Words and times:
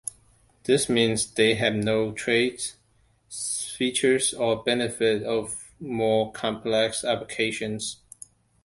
This 0.63 0.89
means 0.89 1.27
they 1.31 1.53
have 1.53 1.75
no 1.75 2.11
traits, 2.11 2.75
features, 3.29 4.33
or 4.33 4.63
benefits 4.63 5.23
of 5.23 5.71
more 5.79 6.31
complex 6.31 7.03
applications. 7.03 7.97